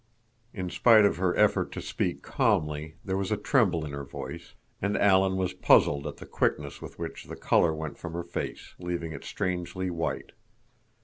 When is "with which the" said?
6.81-7.35